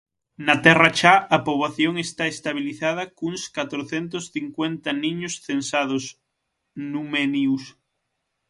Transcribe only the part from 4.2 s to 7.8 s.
cincuenta niños censados Numenius.